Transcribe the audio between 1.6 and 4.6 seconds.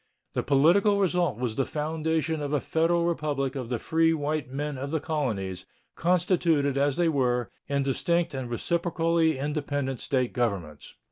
foundation of a Federal Republic of the free white